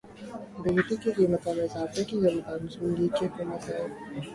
بجلی 0.55 0.95
کی 0.99 1.11
قیمتوں 1.15 1.53
میں 1.55 1.63
اضافے 1.65 2.01
کی 2.09 2.15
ذمہ 2.21 2.41
دار 2.45 2.59
مسلم 2.65 2.95
لیگ 2.97 3.13
کی 3.17 3.25
حکومت 3.25 3.61
ہے 3.69 3.79